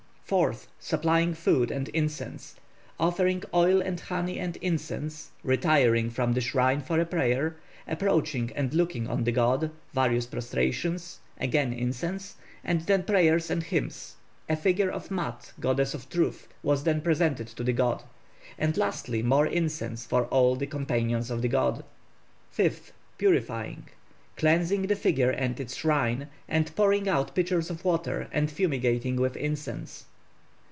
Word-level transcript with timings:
4th. 0.39 0.67
Supplying 0.79 1.33
food 1.33 1.71
and 1.71 1.89
incense 1.89 2.55
offering 2.97 3.43
oil 3.53 3.81
and 3.81 3.99
honey 3.99 4.39
and 4.39 4.55
incense, 4.61 5.31
retiring 5.43 6.09
from 6.09 6.31
the 6.31 6.39
shrine 6.39 6.79
for 6.79 6.97
a 7.01 7.05
prayer, 7.05 7.57
approaching 7.85 8.49
and 8.55 8.73
looking 8.73 9.09
on 9.09 9.25
the 9.25 9.33
god, 9.33 9.69
various 9.93 10.25
prostrations, 10.25 11.19
again 11.37 11.73
incense, 11.73 12.35
and 12.63 12.79
then 12.85 13.03
prayers 13.03 13.49
and 13.49 13.61
hymns, 13.63 14.15
a 14.47 14.55
figure 14.55 14.89
of 14.89 15.11
Maat 15.11 15.51
(goddess 15.59 15.93
of 15.93 16.07
truth) 16.09 16.47
was 16.63 16.85
then 16.85 17.01
presented 17.01 17.47
to 17.47 17.61
the 17.65 17.73
god, 17.73 18.01
and, 18.57 18.77
lastly, 18.77 19.21
more 19.21 19.45
incense 19.47 20.05
for 20.05 20.27
all 20.27 20.55
the 20.55 20.65
companions 20.65 21.29
of 21.29 21.41
the 21.41 21.49
god. 21.49 21.83
5th. 22.55 22.91
Purifying 23.17 23.89
cleansing 24.37 24.83
the 24.83 24.95
figure 24.95 25.31
and 25.31 25.59
its 25.59 25.75
shrine, 25.75 26.29
and 26.47 26.73
pouring 26.73 27.09
out 27.09 27.35
pitchers 27.35 27.69
of 27.69 27.83
water, 27.83 28.29
and 28.31 28.49
fumigating 28.49 29.17
with 29.17 29.35
incense. 29.35 30.05